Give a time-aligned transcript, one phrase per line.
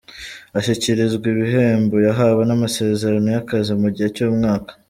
[0.57, 4.71] Ashyikirizwa ibihembo, yahawe n’amasezerano y’akazi mu gihe cy’umwaka.